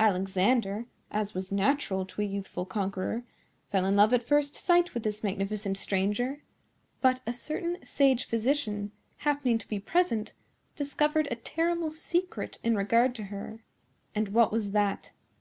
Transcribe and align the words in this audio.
Alexander, 0.00 0.86
as 1.12 1.32
was 1.32 1.52
natural 1.52 2.04
to 2.04 2.20
a 2.22 2.24
youthful 2.24 2.64
conqueror, 2.66 3.22
fell 3.70 3.84
in 3.84 3.94
love 3.94 4.12
at 4.12 4.26
first 4.26 4.56
sight 4.56 4.94
with 4.94 5.04
this 5.04 5.22
magnificent 5.22 5.78
stranger; 5.78 6.42
but 7.00 7.20
a 7.24 7.32
certain 7.32 7.78
sage 7.86 8.24
physician, 8.24 8.90
happening 9.18 9.58
to 9.58 9.68
be 9.68 9.78
present, 9.78 10.32
discovered 10.74 11.28
a 11.30 11.36
terrible 11.36 11.92
secret 11.92 12.58
in 12.64 12.74
regard 12.74 13.14
to 13.14 13.26
her." 13.26 13.62
"And 14.12 14.30
what 14.30 14.50
was 14.50 14.72
that?" 14.72 15.12